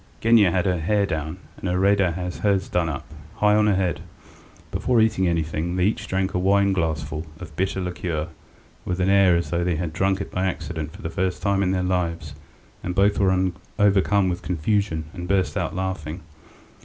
[0.19, 3.05] Genya had her hair down, and Iraida had hers done up
[3.35, 3.99] high on her head.
[4.71, 8.29] Before eating anything they each drank a wineglassful of bitter liqueur,
[8.83, 11.61] with an air as though they had drunk it by accident for the first time
[11.61, 12.33] in their lives
[12.81, 16.21] and both were overcome with confusion and burst out laughing.